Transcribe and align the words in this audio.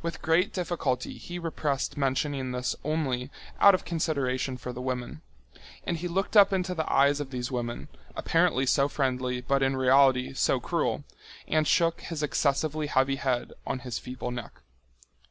With 0.00 0.22
great 0.22 0.54
difficulty 0.54 1.18
he 1.18 1.38
repressed 1.38 1.98
mentioning 1.98 2.50
this 2.50 2.74
only 2.82 3.30
out 3.60 3.74
of 3.74 3.84
consideration 3.84 4.56
for 4.56 4.72
the 4.72 4.80
women. 4.80 5.20
And 5.84 5.98
he 5.98 6.08
looked 6.08 6.34
up 6.34 6.50
into 6.50 6.74
the 6.74 6.90
eyes 6.90 7.20
of 7.20 7.30
these 7.30 7.52
women, 7.52 7.88
apparently 8.16 8.64
so 8.64 8.88
friendly 8.88 9.42
but 9.42 9.62
in 9.62 9.76
reality 9.76 10.32
so 10.32 10.60
cruel, 10.60 11.04
and 11.46 11.68
shook 11.68 12.00
his 12.00 12.22
excessively 12.22 12.86
heavy 12.86 13.16
head 13.16 13.52
on 13.66 13.80
his 13.80 13.98
feeble 13.98 14.30
neck. 14.30 14.62